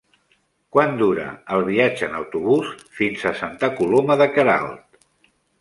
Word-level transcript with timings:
Quant 0.75 0.95
dura 1.01 1.25
el 1.57 1.65
viatge 1.67 2.09
en 2.09 2.17
autobús 2.21 2.73
fins 3.01 3.29
a 3.33 3.37
Santa 3.43 3.73
Coloma 3.81 4.21
de 4.23 4.31
Queralt? 4.39 5.03